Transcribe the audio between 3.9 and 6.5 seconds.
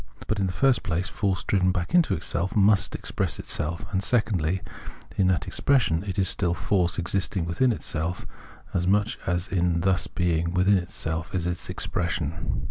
and, secondly, in that expression it is